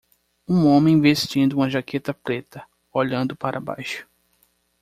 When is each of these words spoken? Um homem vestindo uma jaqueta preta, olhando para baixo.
Um 0.49 0.65
homem 0.65 0.99
vestindo 0.99 1.53
uma 1.53 1.69
jaqueta 1.69 2.11
preta, 2.11 2.67
olhando 2.91 3.35
para 3.35 3.59
baixo. 3.59 4.07